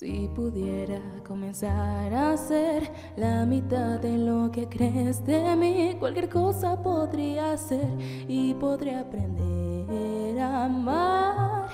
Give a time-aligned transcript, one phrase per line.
[0.00, 6.82] Si pudiera comenzar a ser la mitad de lo que crees de mí, cualquier cosa
[6.82, 7.86] podría ser
[8.26, 11.68] y podría aprender a amar.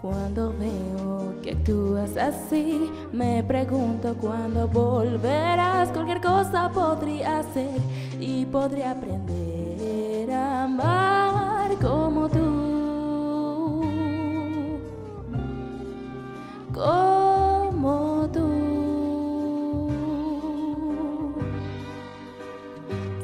[0.00, 5.90] Cuando veo que actúas así, me pregunto cuándo volverás.
[5.90, 7.80] Cualquier cosa podría ser
[8.18, 11.30] y podría aprender a amar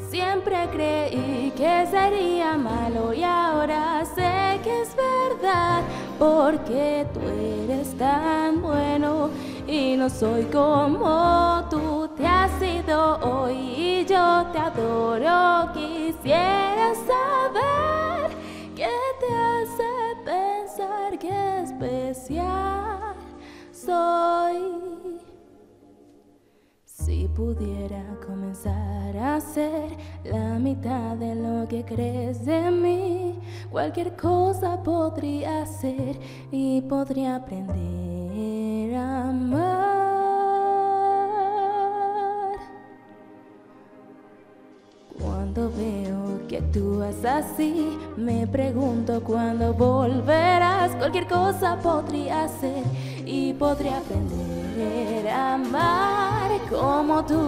[0.09, 5.81] Siempre creí que sería malo y ahora sé que es verdad
[6.17, 9.29] porque tú eres tan bueno
[9.67, 15.73] y no soy como tú te has sido hoy y yo te adoro.
[15.73, 18.31] Quisiera saber
[18.77, 18.89] qué
[19.19, 23.13] te hace pensar que especial
[23.73, 24.76] soy.
[27.37, 33.37] Pudiera comenzar a ser la mitad de lo que crees de mí,
[33.69, 36.19] cualquier cosa podría ser
[36.51, 39.77] y podría aprender a amar.
[45.21, 50.95] Cuando veo que actúas así, me pregunto cuándo volverás.
[50.95, 52.83] Cualquier cosa podría ser
[53.27, 56.06] y podría aprender a amar
[56.69, 57.39] como tú,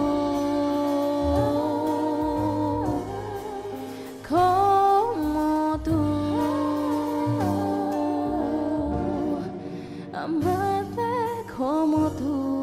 [4.28, 5.96] como tú,
[10.12, 12.59] amada como tú.